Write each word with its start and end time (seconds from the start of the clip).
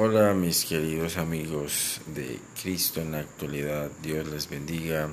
Hola 0.00 0.32
mis 0.32 0.64
queridos 0.64 1.16
amigos 1.16 2.00
de 2.06 2.38
Cristo 2.62 3.00
en 3.00 3.10
la 3.10 3.18
actualidad, 3.18 3.90
Dios 4.00 4.28
les 4.28 4.48
bendiga. 4.48 5.08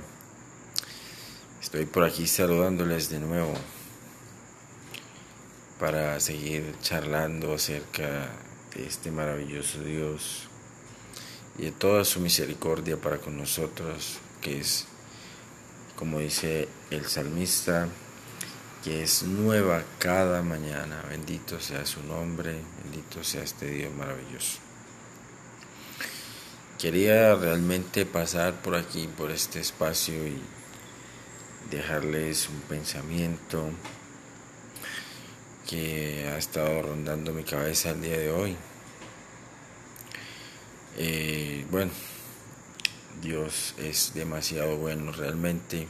Estoy 1.60 1.88
por 1.88 2.04
aquí 2.04 2.28
saludándoles 2.28 3.10
de 3.10 3.20
nuevo 3.20 3.56
para 5.80 6.20
seguir 6.20 6.76
charlando 6.84 7.56
acerca 7.56 8.30
de 8.76 8.86
este 8.86 9.10
maravilloso 9.10 9.82
Dios 9.82 10.50
y 11.58 11.64
de 11.64 11.72
toda 11.72 12.06
su 12.06 12.20
misericordia 12.20 12.96
para 12.96 13.18
con 13.18 13.40
nosotros, 13.40 14.20
que 14.40 14.60
es, 14.60 14.86
como 15.96 16.20
dice 16.20 16.70
el 16.92 17.06
salmista, 17.06 17.88
que 18.84 19.02
es 19.02 19.24
nueva 19.24 19.84
cada 19.98 20.44
mañana. 20.44 21.04
Bendito 21.10 21.60
sea 21.60 21.88
su 21.88 22.04
nombre, 22.04 22.54
bendito 22.84 23.24
sea 23.24 23.42
este 23.42 23.66
Dios 23.72 23.92
maravilloso. 23.92 24.65
Quería 26.86 27.34
realmente 27.34 28.06
pasar 28.06 28.62
por 28.62 28.76
aquí, 28.76 29.08
por 29.08 29.32
este 29.32 29.60
espacio 29.60 30.14
y 30.28 30.40
dejarles 31.72 32.48
un 32.48 32.60
pensamiento 32.62 33.72
que 35.68 36.30
ha 36.32 36.38
estado 36.38 36.84
rondando 36.84 37.34
mi 37.34 37.44
cabeza 37.44 37.90
el 37.90 38.04
día 38.04 38.20
de 38.20 38.30
hoy. 38.30 38.56
Eh, 41.00 41.66
bueno, 41.72 41.90
Dios 43.20 43.74
es 43.80 44.14
demasiado 44.14 44.78
bueno 44.78 45.12
realmente 45.12 45.88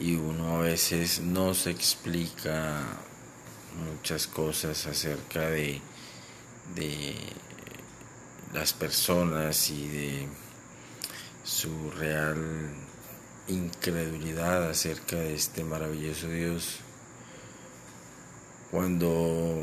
y 0.00 0.16
uno 0.16 0.56
a 0.56 0.62
veces 0.62 1.20
no 1.20 1.54
se 1.54 1.70
explica 1.70 2.82
muchas 3.76 4.26
cosas 4.26 4.84
acerca 4.84 5.48
de, 5.48 5.80
de 6.74 7.14
las 8.56 8.72
personas 8.72 9.68
y 9.68 9.86
de 9.86 10.28
su 11.44 11.90
real 11.90 12.38
incredulidad 13.48 14.70
acerca 14.70 15.16
de 15.16 15.34
este 15.34 15.62
maravilloso 15.62 16.26
Dios. 16.28 16.78
Cuando 18.70 19.62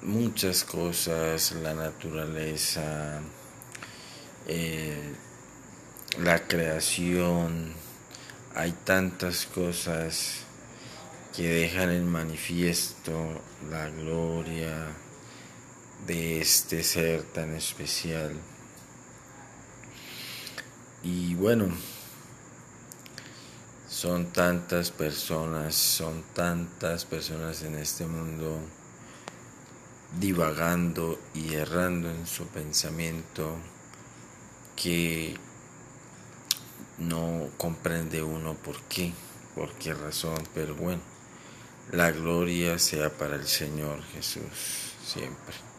muchas 0.00 0.62
cosas, 0.62 1.50
la 1.60 1.74
naturaleza, 1.74 3.20
eh, 4.46 5.14
la 6.20 6.46
creación, 6.46 7.74
hay 8.54 8.70
tantas 8.84 9.46
cosas 9.46 10.44
que 11.36 11.48
dejan 11.48 11.90
en 11.90 12.08
manifiesto 12.08 13.42
la 13.68 13.90
gloria 13.90 14.86
de 16.06 16.40
este 16.40 16.82
ser 16.82 17.22
tan 17.22 17.54
especial. 17.54 18.32
Y 21.02 21.34
bueno, 21.34 21.68
son 23.88 24.32
tantas 24.32 24.90
personas, 24.90 25.74
son 25.74 26.22
tantas 26.34 27.04
personas 27.04 27.62
en 27.62 27.76
este 27.76 28.06
mundo 28.06 28.58
divagando 30.18 31.18
y 31.34 31.54
errando 31.54 32.10
en 32.10 32.26
su 32.26 32.46
pensamiento 32.46 33.56
que 34.76 35.36
no 36.98 37.48
comprende 37.56 38.22
uno 38.22 38.54
por 38.54 38.80
qué, 38.82 39.12
por 39.54 39.72
qué 39.74 39.94
razón, 39.94 40.38
pero 40.54 40.74
bueno, 40.74 41.02
la 41.90 42.10
gloria 42.10 42.78
sea 42.78 43.10
para 43.10 43.36
el 43.36 43.46
Señor 43.46 44.02
Jesús 44.12 44.94
siempre. 45.04 45.71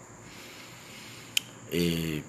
Y 1.73 2.21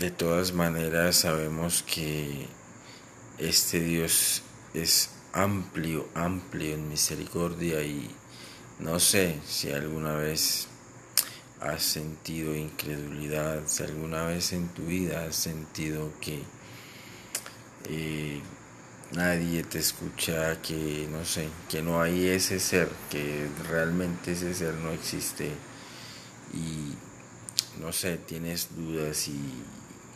de 0.00 0.10
todas 0.10 0.52
maneras 0.52 1.14
sabemos 1.14 1.84
que 1.84 2.48
este 3.38 3.78
Dios 3.78 4.42
es 4.74 5.10
amplio, 5.32 6.08
amplio 6.14 6.74
en 6.74 6.88
misericordia 6.88 7.80
y 7.84 8.10
no 8.80 8.98
sé 8.98 9.38
si 9.46 9.70
alguna 9.70 10.16
vez 10.16 10.66
has 11.60 11.84
sentido 11.84 12.56
incredulidad, 12.56 13.60
si 13.66 13.84
alguna 13.84 14.24
vez 14.24 14.52
en 14.52 14.66
tu 14.70 14.86
vida 14.86 15.26
has 15.26 15.36
sentido 15.36 16.10
que 16.20 16.42
eh, 17.88 18.40
nadie 19.12 19.62
te 19.62 19.78
escucha, 19.78 20.60
que 20.60 21.06
no 21.08 21.24
sé, 21.24 21.48
que 21.70 21.82
no 21.82 22.02
hay 22.02 22.26
ese 22.26 22.58
ser, 22.58 22.88
que 23.10 23.48
realmente 23.68 24.32
ese 24.32 24.52
ser 24.54 24.74
no 24.74 24.90
existe 24.90 25.52
no 27.82 27.92
sé, 27.92 28.16
tienes 28.16 28.68
dudas 28.74 29.28
y 29.28 29.38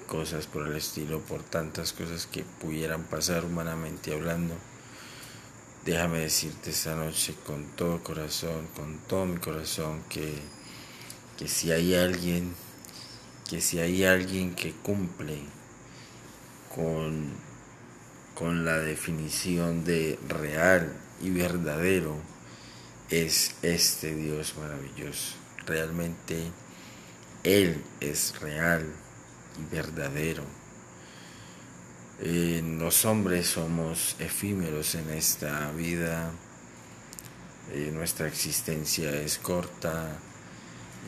cosas 0.06 0.46
por 0.46 0.66
el 0.66 0.76
estilo, 0.76 1.20
por 1.20 1.42
tantas 1.42 1.92
cosas 1.92 2.26
que 2.26 2.44
pudieran 2.60 3.02
pasar 3.04 3.44
humanamente 3.44 4.14
hablando. 4.14 4.54
Déjame 5.84 6.20
decirte 6.20 6.70
esta 6.70 6.94
noche 6.94 7.34
con 7.44 7.64
todo 7.76 8.02
corazón, 8.02 8.66
con 8.74 8.98
todo 9.06 9.26
mi 9.26 9.36
corazón, 9.38 10.02
que, 10.08 10.34
que 11.36 11.48
si 11.48 11.70
hay 11.72 11.94
alguien, 11.94 12.54
que 13.48 13.60
si 13.60 13.78
hay 13.78 14.04
alguien 14.04 14.54
que 14.54 14.72
cumple 14.72 15.38
con 16.74 17.46
con 18.36 18.66
la 18.66 18.78
definición 18.78 19.84
de 19.84 20.18
real 20.28 20.92
y 21.22 21.30
verdadero 21.30 22.14
es 23.08 23.54
este 23.62 24.14
Dios 24.14 24.54
maravilloso. 24.58 25.36
Realmente 25.64 26.52
Él 27.46 27.80
es 28.00 28.40
real 28.40 28.84
y 29.56 29.72
verdadero. 29.72 30.42
Eh, 32.20 32.60
los 32.76 33.04
hombres 33.04 33.46
somos 33.46 34.16
efímeros 34.18 34.96
en 34.96 35.10
esta 35.10 35.70
vida, 35.70 36.32
eh, 37.72 37.92
nuestra 37.94 38.26
existencia 38.26 39.12
es 39.20 39.38
corta 39.38 40.18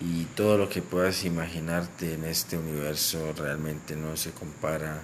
y 0.01 0.27
todo 0.37 0.57
lo 0.57 0.69
que 0.69 0.81
puedas 0.81 1.25
imaginarte 1.25 2.15
en 2.15 2.25
este 2.25 2.57
universo 2.57 3.33
realmente 3.33 3.97
no 3.97 4.17
se 4.17 4.31
compara 4.31 5.03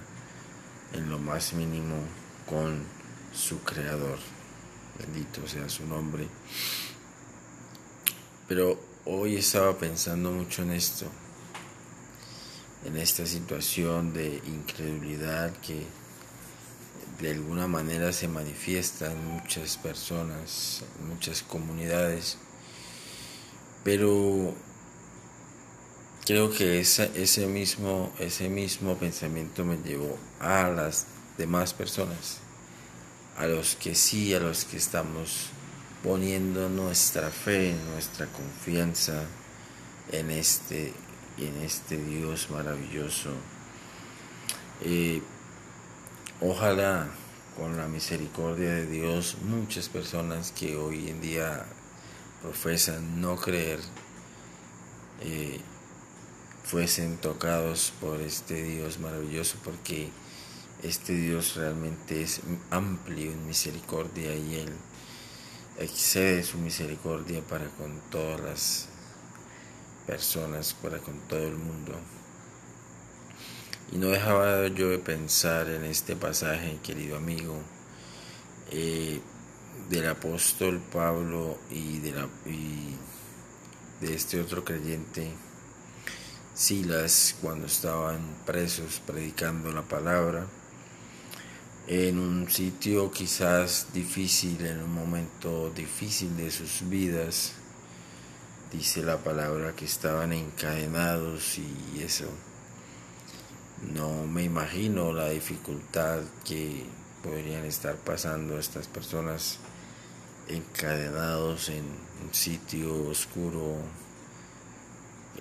en 0.93 1.09
lo 1.09 1.19
más 1.19 1.51
mínimo 1.51 1.97
con 2.45 2.81
su 3.33 3.61
creador. 3.61 4.19
Bendito 4.99 5.45
sea 5.49 5.67
su 5.67 5.85
nombre. 5.85 6.29
Pero 8.47 8.79
hoy 9.03 9.35
estaba 9.35 9.77
pensando 9.77 10.31
mucho 10.31 10.61
en 10.61 10.71
esto, 10.71 11.07
en 12.85 12.97
esta 12.97 13.25
situación 13.25 14.13
de 14.13 14.41
incredulidad 14.45 15.51
que 15.57 15.85
de 17.19 17.31
alguna 17.31 17.67
manera 17.67 18.11
se 18.11 18.27
manifiesta 18.27 19.11
en 19.11 19.25
muchas 19.25 19.77
personas, 19.77 20.83
en 20.99 21.09
muchas 21.09 21.41
comunidades. 21.41 22.37
Pero 23.83 24.53
creo 26.25 26.51
que 26.51 26.79
ese, 26.79 27.47
mismo, 27.47 28.11
ese 28.19 28.49
mismo 28.49 28.97
pensamiento 28.97 29.63
me 29.63 29.77
llevó 29.77 30.17
a 30.39 30.67
las 30.69 31.07
demás 31.37 31.73
personas, 31.73 32.39
a 33.37 33.47
los 33.47 33.75
que 33.75 33.95
sí, 33.95 34.33
a 34.33 34.39
los 34.39 34.65
que 34.65 34.77
estamos 34.77 35.47
poniendo 36.03 36.69
nuestra 36.69 37.29
fe, 37.29 37.75
nuestra 37.93 38.27
confianza 38.27 39.23
en 40.11 40.31
este, 40.31 40.93
en 41.37 41.61
este 41.61 41.97
Dios 41.97 42.49
maravilloso. 42.49 43.31
Eh, 44.81 45.21
ojalá 46.41 47.07
con 47.57 47.77
la 47.77 47.87
misericordia 47.87 48.69
de 48.71 48.87
Dios 48.87 49.37
muchas 49.43 49.87
personas 49.89 50.51
que 50.51 50.75
hoy 50.75 51.09
en 51.09 51.21
día 51.21 51.65
profesan 52.41 53.21
no 53.21 53.37
creer 53.37 53.79
eh, 55.21 55.61
fuesen 56.63 57.17
tocados 57.17 57.93
por 58.01 58.19
este 58.21 58.61
Dios 58.63 58.99
maravilloso, 58.99 59.57
porque 59.63 60.09
este 60.83 61.13
Dios 61.13 61.55
realmente 61.55 62.21
es 62.21 62.41
amplio 62.71 63.31
en 63.31 63.47
misericordia 63.47 64.35
y 64.35 64.55
Él 64.55 64.73
excede 65.79 66.43
su 66.43 66.57
misericordia 66.57 67.41
para 67.41 67.65
con 67.69 67.99
todas 68.09 68.39
las 68.39 68.89
personas, 70.05 70.73
para 70.73 70.99
con 70.99 71.19
todo 71.27 71.47
el 71.47 71.55
mundo. 71.55 71.93
Y 73.91 73.97
no 73.97 74.07
dejaba 74.07 74.67
yo 74.67 74.89
de 74.89 74.99
pensar 74.99 75.69
en 75.69 75.83
este 75.85 76.15
pasaje, 76.15 76.79
querido 76.83 77.17
amigo, 77.17 77.61
eh, 78.71 79.21
del 79.89 80.07
apóstol 80.07 80.81
Pablo 80.91 81.57
y 81.69 81.99
de, 81.99 82.27
y 82.45 82.95
de 84.01 84.15
este 84.15 84.41
otro 84.41 84.63
creyente 84.63 85.31
Silas 86.55 87.35
cuando 87.41 87.67
estaban 87.67 88.21
presos 88.45 89.01
predicando 89.05 89.71
la 89.71 89.81
palabra 89.81 90.47
en 91.87 92.17
un 92.17 92.49
sitio 92.49 93.11
quizás 93.11 93.87
difícil, 93.93 94.65
en 94.65 94.81
un 94.81 94.93
momento 94.93 95.69
difícil 95.75 96.35
de 96.35 96.49
sus 96.49 96.87
vidas, 96.89 97.53
dice 98.71 99.03
la 99.03 99.17
palabra 99.17 99.73
que 99.75 99.85
estaban 99.85 100.33
encadenados 100.33 101.57
y 101.57 102.01
eso. 102.01 102.29
No 103.93 104.25
me 104.25 104.43
imagino 104.43 105.13
la 105.13 105.29
dificultad 105.29 106.21
que 106.43 106.85
podrían 107.23 107.65
estar 107.65 107.95
pasando 107.95 108.57
estas 108.59 108.87
personas 108.87 109.59
encadenados 110.47 111.69
en 111.69 111.83
un 112.23 112.33
sitio 112.33 113.07
oscuro. 113.07 113.77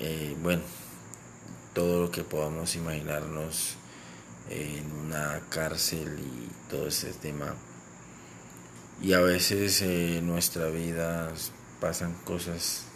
Eh, 0.01 0.37
bueno, 0.43 0.63
todo 1.73 2.03
lo 2.03 2.11
que 2.11 2.25
podamos 2.25 2.75
imaginarnos 2.77 3.77
en 4.51 4.91
una 4.93 5.41
cárcel 5.49 6.19
y 6.19 6.71
todo 6.71 6.89
ese 6.89 7.13
tema. 7.13 7.55
Y 9.03 9.13
a 9.13 9.21
veces 9.21 9.83
en 9.83 10.27
nuestra 10.27 10.69
vida 10.69 11.33
pasan 11.81 12.15
cosas 12.25 12.87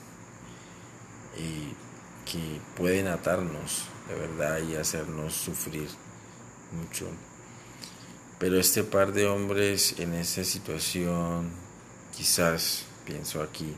eh, 1.37 1.73
que 2.31 2.61
pueden 2.77 3.09
atarnos 3.09 3.85
de 4.09 4.15
verdad 4.15 4.61
y 4.69 4.77
hacernos 4.77 5.35
sufrir 5.35 5.89
mucho. 6.73 7.07
Pero 8.39 8.59
este 8.59 8.85
par 8.85 9.13
de 9.13 9.27
hombres 9.27 9.99
en 9.99 10.15
esa 10.15 10.45
situación, 10.45 11.51
quizás, 12.17 12.85
pienso 13.05 13.43
aquí, 13.43 13.75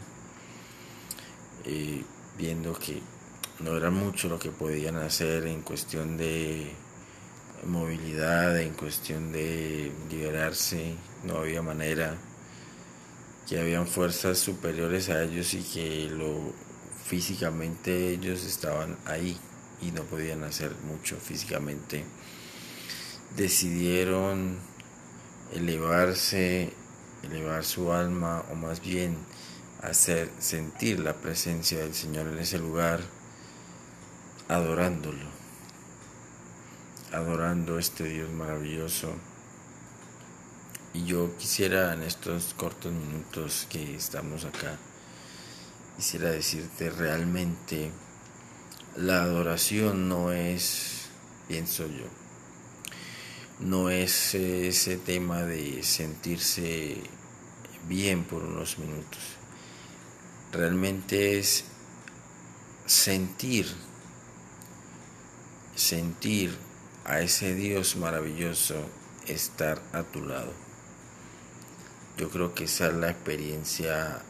eh, 1.64 2.04
viendo 2.36 2.74
que 2.74 3.00
no 3.60 3.76
era 3.76 3.90
mucho 3.90 4.28
lo 4.28 4.38
que 4.38 4.50
podían 4.50 4.96
hacer 4.96 5.46
en 5.46 5.62
cuestión 5.62 6.16
de 6.16 6.74
movilidad, 7.64 8.58
en 8.58 8.74
cuestión 8.74 9.32
de 9.32 9.92
liberarse, 10.10 10.94
no 11.24 11.38
había 11.38 11.62
manera, 11.62 12.16
que 13.48 13.58
habían 13.60 13.86
fuerzas 13.86 14.38
superiores 14.38 15.08
a 15.08 15.22
ellos 15.22 15.52
y 15.54 15.62
que 15.62 16.08
lo 16.10 16.52
físicamente 17.10 18.10
ellos 18.10 18.44
estaban 18.44 18.96
ahí 19.04 19.36
y 19.82 19.90
no 19.90 20.04
podían 20.04 20.44
hacer 20.44 20.76
mucho 20.86 21.16
físicamente. 21.16 22.04
Decidieron 23.36 24.60
elevarse, 25.52 26.72
elevar 27.24 27.64
su 27.64 27.92
alma 27.92 28.44
o 28.52 28.54
más 28.54 28.80
bien 28.80 29.16
hacer 29.82 30.30
sentir 30.38 31.00
la 31.00 31.14
presencia 31.14 31.80
del 31.80 31.94
Señor 31.94 32.28
en 32.28 32.38
ese 32.38 32.60
lugar, 32.60 33.00
adorándolo, 34.46 35.26
adorando 37.12 37.80
este 37.80 38.04
Dios 38.04 38.30
maravilloso. 38.30 39.16
Y 40.94 41.06
yo 41.06 41.36
quisiera 41.38 41.92
en 41.92 42.04
estos 42.04 42.54
cortos 42.54 42.92
minutos 42.92 43.66
que 43.68 43.96
estamos 43.96 44.44
acá, 44.44 44.78
quisiera 46.00 46.30
decirte 46.30 46.88
realmente, 46.88 47.90
la 48.96 49.22
adoración 49.22 50.08
no 50.08 50.32
es, 50.32 51.10
pienso 51.46 51.86
yo, 51.88 52.06
no 53.58 53.90
es 53.90 54.34
ese 54.34 54.96
tema 54.96 55.42
de 55.42 55.82
sentirse 55.82 57.02
bien 57.86 58.24
por 58.24 58.44
unos 58.44 58.78
minutos. 58.78 59.18
Realmente 60.52 61.38
es 61.38 61.64
sentir, 62.86 63.66
sentir 65.74 66.56
a 67.04 67.20
ese 67.20 67.54
Dios 67.54 67.96
maravilloso 67.96 68.88
estar 69.26 69.82
a 69.92 70.02
tu 70.02 70.24
lado. 70.24 70.54
Yo 72.16 72.30
creo 72.30 72.54
que 72.54 72.64
esa 72.64 72.86
es 72.86 72.94
la 72.94 73.10
experiencia 73.10 74.24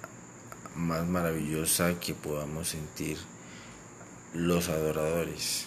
más 0.75 1.07
maravillosa 1.07 1.99
que 2.01 2.15
podamos 2.15 2.69
sentir 2.69 3.19
los 4.35 4.69
adoradores, 4.69 5.67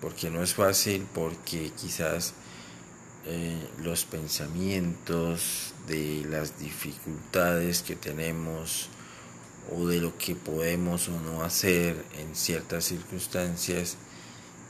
porque 0.00 0.30
no 0.30 0.42
es 0.42 0.54
fácil, 0.54 1.06
porque 1.14 1.70
quizás 1.70 2.34
eh, 3.24 3.68
los 3.78 4.04
pensamientos 4.04 5.74
de 5.86 6.24
las 6.28 6.58
dificultades 6.58 7.82
que 7.82 7.94
tenemos 7.94 8.88
o 9.70 9.86
de 9.86 10.00
lo 10.00 10.18
que 10.18 10.34
podemos 10.34 11.08
o 11.08 11.20
no 11.20 11.44
hacer 11.44 12.04
en 12.18 12.34
ciertas 12.34 12.84
circunstancias, 12.84 13.96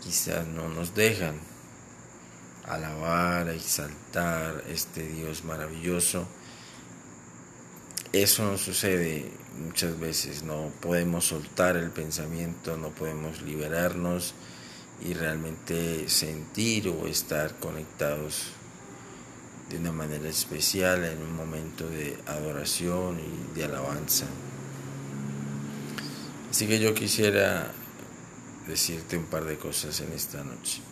quizás 0.02 0.46
no 0.46 0.68
nos 0.68 0.94
dejan 0.94 1.40
alabar, 2.64 3.48
exaltar 3.48 4.64
este 4.68 5.06
Dios 5.06 5.44
maravilloso. 5.44 6.26
Eso 8.12 8.44
no 8.44 8.58
sucede 8.58 9.30
muchas 9.58 9.98
veces, 9.98 10.42
no 10.42 10.70
podemos 10.80 11.24
soltar 11.24 11.78
el 11.78 11.90
pensamiento, 11.90 12.76
no 12.76 12.90
podemos 12.90 13.40
liberarnos 13.40 14.34
y 15.02 15.14
realmente 15.14 16.10
sentir 16.10 16.88
o 16.88 17.06
estar 17.06 17.58
conectados 17.58 18.48
de 19.70 19.78
una 19.78 19.92
manera 19.92 20.28
especial 20.28 21.04
en 21.04 21.22
un 21.22 21.34
momento 21.34 21.88
de 21.88 22.18
adoración 22.26 23.18
y 23.18 23.58
de 23.58 23.64
alabanza. 23.64 24.26
Así 26.50 26.66
que 26.66 26.78
yo 26.78 26.92
quisiera 26.92 27.72
decirte 28.68 29.16
un 29.16 29.24
par 29.24 29.46
de 29.46 29.56
cosas 29.56 29.98
en 30.00 30.12
esta 30.12 30.44
noche. 30.44 30.82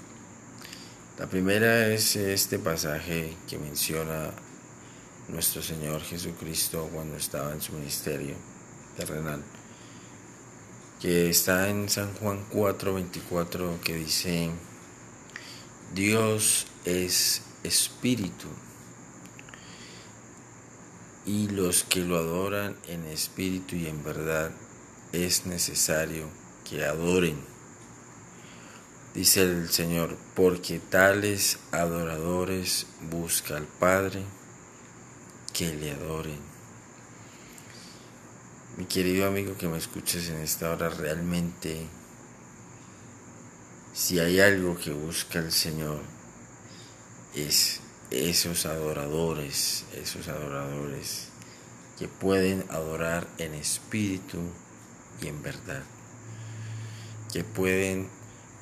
La 1.19 1.27
primera 1.27 1.89
es 1.89 2.17
este 2.17 2.59
pasaje 2.59 3.37
que 3.47 3.59
menciona 3.59 4.31
nuestro 5.33 5.63
Señor 5.63 6.03
Jesucristo 6.03 6.89
cuando 6.93 7.17
estaba 7.17 7.53
en 7.53 7.61
su 7.61 7.73
ministerio 7.73 8.35
terrenal, 8.97 9.43
que 11.01 11.31
está 11.31 11.69
en 11.69 11.89
San 11.89 12.13
Juan 12.15 12.45
4:24, 12.51 13.81
que 13.81 13.95
dice, 13.95 14.51
Dios 15.95 16.67
es 16.85 17.43
espíritu, 17.63 18.49
y 21.27 21.49
los 21.49 21.85
que 21.85 22.01
lo 22.01 22.17
adoran 22.17 22.77
en 22.89 23.05
espíritu 23.07 23.77
y 23.77 23.87
en 23.87 24.03
verdad 24.03 24.51
es 25.13 25.47
necesario 25.47 26.29
que 26.69 26.85
adoren. 26.85 27.39
Dice 29.15 29.43
el 29.43 29.71
Señor, 29.71 30.17
porque 30.35 30.79
tales 30.79 31.59
adoradores 31.73 32.87
busca 33.11 33.57
al 33.57 33.67
Padre 33.67 34.25
que 35.53 35.75
le 35.75 35.93
adoren. 35.93 36.41
Mi 38.77 38.85
querido 38.87 39.27
amigo 39.27 39.57
que 39.57 39.69
me 39.69 39.79
escuches 39.79 40.29
en 40.29 40.39
esta 40.39 40.71
hora, 40.71 40.89
realmente, 40.89 41.87
si 43.93 44.19
hay 44.19 44.41
algo 44.41 44.79
que 44.79 44.93
busca 44.93 45.39
el 45.39 45.53
Señor, 45.53 46.01
es 47.35 47.81
esos 48.11 48.67
adoradores, 48.67 49.85
esos 49.95 50.29
adoradores 50.29 51.29
que 51.99 52.09
pueden 52.09 52.65
adorar 52.71 53.29
en 53.39 53.55
espíritu 53.55 54.39
y 55.21 55.27
en 55.29 55.43
verdad, 55.43 55.83
que 57.33 57.45
pueden 57.45 58.09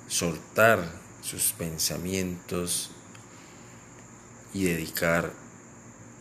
soltar 0.09 0.85
sus 1.23 1.53
pensamientos 1.53 2.91
y 4.53 4.65
dedicar 4.65 5.33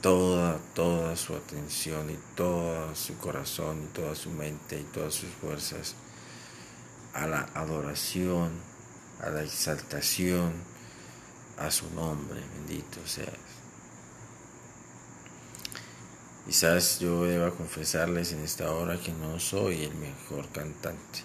toda, 0.02 0.60
toda 0.74 1.16
su 1.16 1.36
atención 1.36 2.10
y 2.10 2.18
todo 2.36 2.96
su 2.96 3.18
corazón 3.18 3.84
y 3.84 3.88
toda 3.88 4.16
su 4.16 4.30
mente 4.30 4.80
y 4.80 4.84
todas 4.84 5.14
sus 5.14 5.30
fuerzas 5.30 5.96
a 7.14 7.28
la 7.28 7.50
adoración, 7.54 8.52
a 9.22 9.30
la 9.30 9.44
exaltación, 9.44 10.54
a 11.58 11.72
su 11.72 11.90
nombre, 11.92 12.40
bendito 12.56 13.00
sea. 13.06 13.34
Quizás 16.46 17.00
yo 17.00 17.26
deba 17.26 17.52
confesarles 17.52 18.32
en 18.32 18.40
esta 18.40 18.72
hora 18.72 18.98
que 19.02 19.12
no 19.12 19.40
soy 19.40 19.84
el 19.84 19.96
mejor 19.96 20.48
cantante, 20.50 21.20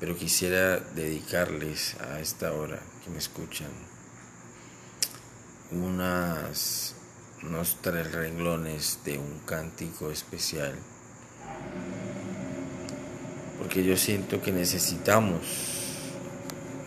pero 0.00 0.16
quisiera 0.16 0.80
dedicarles 0.80 1.94
a 2.00 2.18
esta 2.18 2.52
hora 2.52 2.80
que 3.04 3.10
me 3.10 3.18
escuchan 3.18 3.70
unas, 5.70 6.96
unos 7.42 7.78
tres 7.80 8.12
renglones 8.12 8.98
de 9.04 9.18
un 9.18 9.40
cántico 9.46 10.10
especial, 10.10 10.74
porque 13.58 13.84
yo 13.84 13.96
siento 13.96 14.42
que 14.42 14.52
necesitamos 14.52 15.40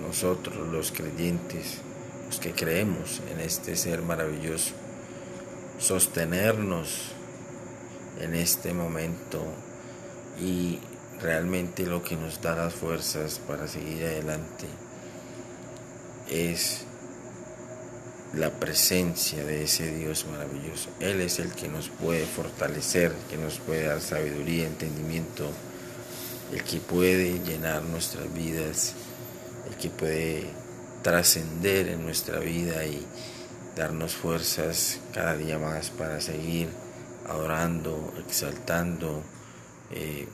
nosotros 0.05 0.67
los 0.67 0.91
creyentes, 0.91 1.79
los 2.27 2.39
que 2.39 2.51
creemos 2.51 3.22
en 3.31 3.39
este 3.39 3.75
ser 3.75 4.01
maravilloso, 4.01 4.74
sostenernos 5.79 7.13
en 8.19 8.36
este 8.36 8.74
momento 8.74 9.43
y 10.39 10.79
realmente 11.22 11.86
lo 11.86 12.03
que 12.03 12.15
nos 12.15 12.41
da 12.41 12.55
las 12.55 12.74
fuerzas 12.74 13.39
para 13.48 13.67
seguir 13.67 14.03
adelante 14.03 14.67
es 16.29 16.86
la 18.33 18.49
presencia 18.49 19.43
de 19.43 19.63
ese 19.63 19.91
Dios 19.95 20.25
maravilloso. 20.25 20.89
Él 20.99 21.21
es 21.21 21.39
el 21.39 21.51
que 21.51 21.67
nos 21.67 21.89
puede 21.89 22.25
fortalecer, 22.25 23.13
que 23.29 23.37
nos 23.37 23.59
puede 23.59 23.83
dar 23.83 24.01
sabiduría, 24.01 24.65
entendimiento 24.65 25.51
el 26.51 26.63
que 26.63 26.79
puede 26.79 27.39
llenar 27.39 27.83
nuestras 27.83 28.31
vidas, 28.33 28.93
el 29.69 29.75
que 29.75 29.89
puede 29.89 30.49
trascender 31.01 31.87
en 31.87 32.03
nuestra 32.03 32.39
vida 32.39 32.85
y 32.85 33.05
darnos 33.75 34.13
fuerzas 34.13 34.99
cada 35.13 35.35
día 35.35 35.57
más 35.57 35.89
para 35.89 36.21
seguir 36.21 36.69
adorando, 37.27 38.13
exaltando, 38.27 39.23
eh, 39.91 40.27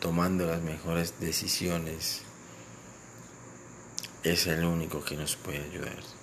tomando 0.00 0.46
las 0.46 0.62
mejores 0.62 1.14
decisiones, 1.20 2.22
es 4.22 4.46
el 4.46 4.64
único 4.64 5.04
que 5.04 5.16
nos 5.16 5.36
puede 5.36 5.62
ayudar. 5.62 6.21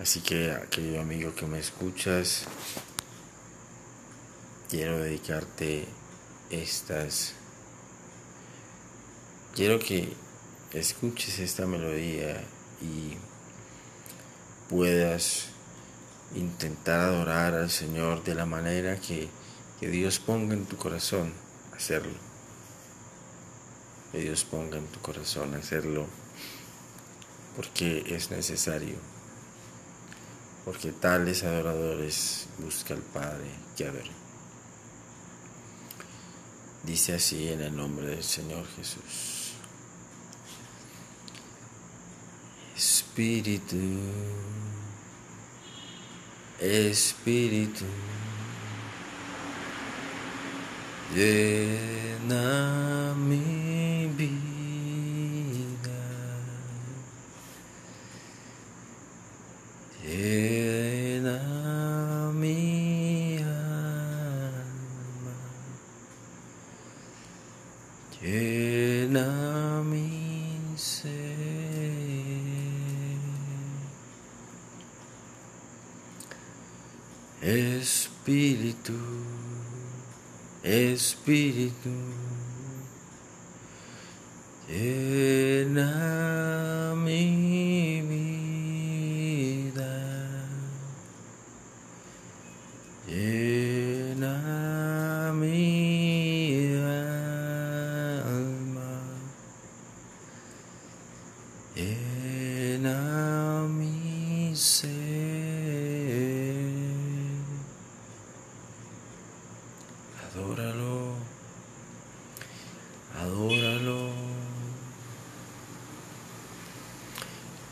Así 0.00 0.20
que, 0.20 0.58
querido 0.70 0.98
amigo 1.02 1.34
que 1.34 1.44
me 1.44 1.58
escuchas, 1.58 2.44
quiero 4.70 4.98
dedicarte 4.98 5.84
estas... 6.48 7.34
Quiero 9.54 9.78
que 9.78 10.10
escuches 10.72 11.38
esta 11.38 11.66
melodía 11.66 12.42
y 12.80 13.18
puedas 14.70 15.48
intentar 16.34 17.00
adorar 17.00 17.52
al 17.52 17.68
Señor 17.68 18.24
de 18.24 18.34
la 18.34 18.46
manera 18.46 18.98
que, 18.98 19.28
que 19.80 19.88
Dios 19.88 20.18
ponga 20.18 20.54
en 20.54 20.64
tu 20.64 20.78
corazón 20.78 21.34
hacerlo. 21.76 22.16
Que 24.12 24.20
Dios 24.20 24.44
ponga 24.44 24.78
en 24.78 24.86
tu 24.86 25.00
corazón 25.00 25.54
hacerlo 25.56 26.06
porque 27.54 28.02
es 28.08 28.30
necesario. 28.30 29.09
Porque 30.70 30.92
tales 30.92 31.42
adoradores 31.42 32.46
busca 32.58 32.94
al 32.94 33.00
Padre 33.00 33.50
que 33.76 33.86
adore. 33.86 34.12
Dice 36.84 37.14
así 37.14 37.48
en 37.48 37.60
el 37.60 37.74
nombre 37.74 38.06
del 38.06 38.22
Señor 38.22 38.64
Jesús. 38.76 39.54
Espíritu, 42.76 43.76
Espíritu, 46.60 47.84
llena 51.16 53.12
Espíritu, 77.42 78.92
Espíritu, 80.62 81.90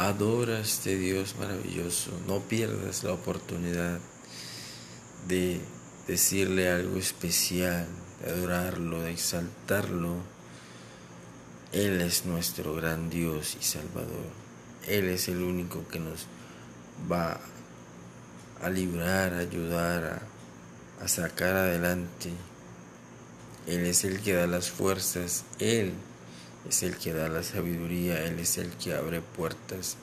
Adora 0.09 0.57
a 0.57 0.61
este 0.61 0.97
Dios 0.97 1.35
maravilloso. 1.39 2.11
No 2.27 2.41
pierdas 2.41 3.05
la 3.05 3.13
oportunidad 3.13 4.01
de 5.27 5.61
decirle 6.07 6.71
algo 6.71 6.97
especial, 6.97 7.87
de 8.25 8.31
adorarlo, 8.31 9.03
de 9.03 9.11
exaltarlo. 9.13 10.15
Él 11.73 12.01
es 12.01 12.25
nuestro 12.25 12.75
gran 12.75 13.11
Dios 13.11 13.59
y 13.61 13.63
Salvador. 13.63 14.31
Él 14.87 15.11
es 15.11 15.29
el 15.29 15.43
único 15.43 15.87
que 15.89 16.01
nos 16.01 16.25
va 17.13 17.39
a 18.63 18.71
librar, 18.71 19.35
a 19.35 19.41
ayudar, 19.41 20.23
a, 21.01 21.05
a 21.05 21.09
sacar 21.09 21.55
adelante. 21.55 22.31
Él 23.67 23.85
es 23.85 24.05
el 24.05 24.23
que 24.23 24.33
da 24.33 24.47
las 24.47 24.71
fuerzas, 24.71 25.45
Él 25.59 25.93
es 26.67 26.83
el 26.83 26.97
que 26.97 27.13
da 27.13 27.29
la 27.29 27.43
sabiduría, 27.43 28.25
Él 28.25 28.39
es 28.39 28.59
el 28.59 28.71
que 28.71 28.95
abre 28.95 29.21
puertas, 29.21 29.97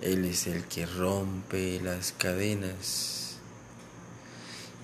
Él 0.00 0.24
es 0.24 0.46
el 0.46 0.64
que 0.64 0.86
rompe 0.86 1.80
las 1.80 2.12
cadenas, 2.12 3.38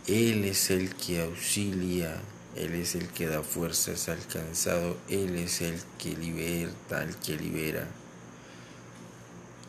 Él 0.06 0.44
es 0.44 0.70
el 0.70 0.94
que 0.94 1.22
auxilia, 1.22 2.20
Él 2.56 2.74
es 2.74 2.94
el 2.94 3.08
que 3.08 3.26
da 3.26 3.42
fuerzas 3.42 4.08
al 4.08 4.26
cansado, 4.26 4.96
Él 5.08 5.36
es 5.36 5.60
el 5.60 5.80
que 5.98 6.16
liberta 6.16 7.00
al 7.00 7.16
que 7.16 7.36
libera, 7.36 7.86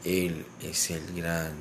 Él 0.03 0.45
es 0.61 0.91
el 0.91 1.15
gran 1.15 1.53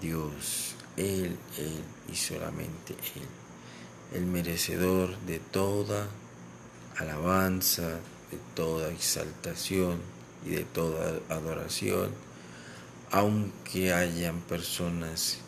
Dios, 0.00 0.74
Él, 0.96 1.36
Él 1.58 1.84
y 2.12 2.16
solamente 2.16 2.94
Él. 3.16 4.18
El 4.18 4.26
merecedor 4.26 5.18
de 5.20 5.40
toda 5.40 6.08
alabanza, 6.96 8.00
de 8.34 8.40
toda 8.56 8.90
exaltación 8.90 10.00
y 10.44 10.50
de 10.50 10.64
toda 10.64 11.20
adoración, 11.28 12.10
aunque 13.12 13.92
hayan 13.92 14.40
personas 14.40 15.38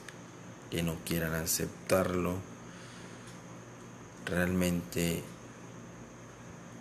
que 0.71 0.85
no 0.85 0.97
quieran 1.05 1.35
aceptarlo, 1.35 2.37
realmente 4.25 5.23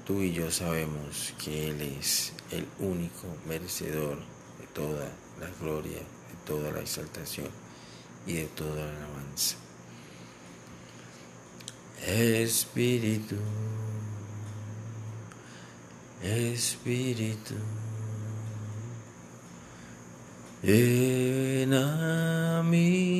tú 0.05 0.21
y 0.21 0.31
yo 0.31 0.51
sabemos 0.51 1.33
que 1.43 1.69
Él 1.69 1.81
es 1.81 2.33
el 2.51 2.67
único 2.79 3.27
merecedor 3.47 4.19
de 4.59 4.67
toda 4.73 5.11
la 5.39 5.49
gloria, 5.59 5.97
de 5.97 6.35
toda 6.45 6.71
la 6.71 6.81
exaltación 6.81 7.49
y 8.27 8.33
de 8.33 8.45
toda 8.45 8.75
la 8.75 8.91
alabanza. 8.91 9.55
Espíritu, 12.05 13.37
Espíritu, 16.25 17.53
llena 20.63 21.83
mi 22.63 23.14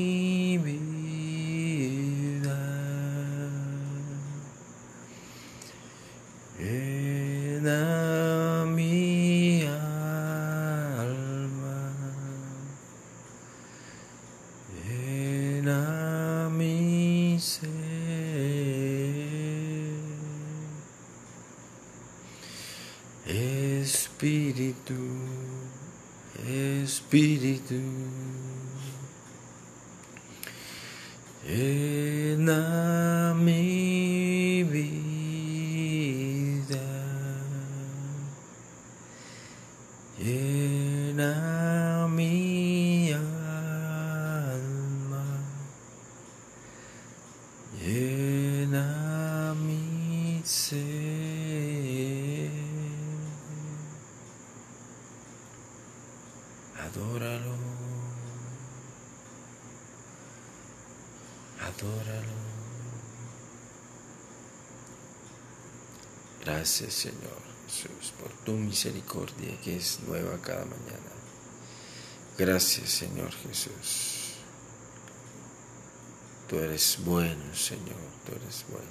Espíritu, 24.56 25.04
Espíritu, 26.48 27.82
llena 31.46 33.34
mi 33.36 34.64
vida, 34.64 34.88
llena 40.18 42.08
mi 42.08 43.12
alma, 43.12 43.36
llena 47.84 49.54
mi 49.54 50.42
ser. 50.46 51.36
Adóralo. 56.96 57.56
Adóralo. 61.60 62.36
Gracias 66.66 66.96
Señor 66.96 67.42
Jesús 67.68 68.12
por 68.20 68.32
tu 68.44 68.54
misericordia 68.54 69.56
que 69.64 69.76
es 69.78 70.00
nueva 70.08 70.36
cada 70.42 70.66
mañana. 70.66 71.12
Gracias 72.40 72.90
Señor 72.90 73.32
Jesús. 73.32 74.32
Tú 76.50 76.58
eres 76.58 76.98
bueno 77.06 77.54
Señor, 77.54 78.10
tú 78.26 78.32
eres 78.32 78.66
bueno. 78.68 78.88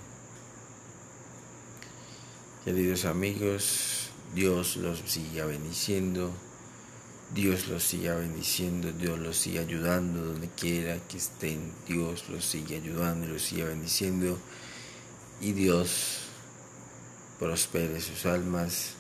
Queridos 2.65 3.07
amigos, 3.07 4.11
Dios 4.37 4.77
los 4.77 5.01
siga 5.01 5.45
bendiciendo. 5.47 6.31
Dios 7.35 7.67
los 7.67 7.83
siga 7.83 8.15
bendiciendo, 8.15 8.93
Dios 8.93 9.19
los 9.19 9.37
siga 9.37 9.63
ayudando 9.63 10.25
donde 10.25 10.49
quiera 10.51 10.97
que 11.09 11.17
estén, 11.17 11.73
Dios 11.89 12.29
los 12.29 12.45
siga 12.45 12.77
ayudando 12.77 13.27
y 13.27 13.31
los 13.31 13.43
siga 13.43 13.65
bendiciendo 13.65 14.39
y 15.41 15.53
Dios 15.53 16.24
prospere 17.45 18.01
sus 18.01 18.25
almas, 18.25 18.95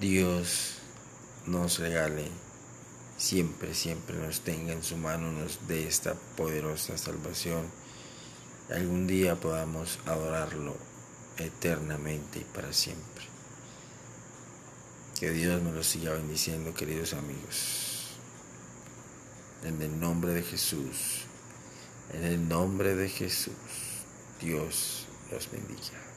Dios 0.00 0.76
nos 1.44 1.78
regale, 1.78 2.26
siempre, 3.18 3.74
siempre 3.74 4.16
nos 4.16 4.40
tenga 4.40 4.72
en 4.72 4.82
su 4.82 4.96
mano, 4.96 5.30
nos 5.30 5.68
dé 5.68 5.86
esta 5.86 6.14
poderosa 6.38 6.96
salvación, 6.96 7.66
algún 8.74 9.06
día 9.06 9.36
podamos 9.36 9.98
adorarlo 10.06 10.74
eternamente 11.36 12.38
y 12.38 12.44
para 12.44 12.72
siempre. 12.72 13.26
Que 15.20 15.30
Dios 15.30 15.60
me 15.60 15.70
lo 15.70 15.84
siga 15.84 16.12
bendiciendo, 16.12 16.72
queridos 16.72 17.12
amigos. 17.12 18.16
En 19.64 19.82
el 19.82 20.00
nombre 20.00 20.32
de 20.32 20.42
Jesús, 20.42 21.26
en 22.10 22.24
el 22.24 22.48
nombre 22.48 22.94
de 22.96 23.10
Jesús, 23.10 23.52
Dios 24.40 25.04
los 25.30 25.50
bendiga. 25.50 26.13